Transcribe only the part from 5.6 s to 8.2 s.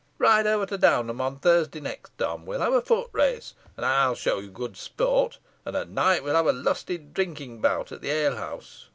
and at night we'll have a lusty drinking bout at the